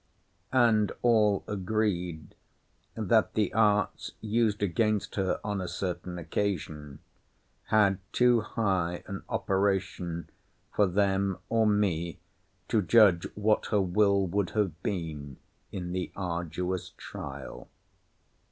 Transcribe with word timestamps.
And 0.55 0.91
all 1.03 1.43
agreed, 1.47 2.33
that 2.95 3.35
the 3.35 3.53
arts 3.53 4.13
used 4.19 4.63
against 4.63 5.13
her 5.13 5.39
on 5.43 5.61
a 5.61 5.67
certain 5.67 6.17
occasion, 6.17 7.01
had 7.65 7.99
too 8.11 8.41
high 8.41 9.03
an 9.05 9.21
operation 9.29 10.27
for 10.75 10.87
them 10.87 11.37
or 11.49 11.67
me 11.67 12.19
to 12.69 12.81
judge 12.81 13.27
what 13.35 13.67
her 13.67 13.79
will 13.79 14.25
would 14.25 14.49
have 14.57 14.81
been 14.81 15.37
in 15.71 15.91
the 15.91 16.11
arduous 16.15 16.93
trial. 16.97 17.69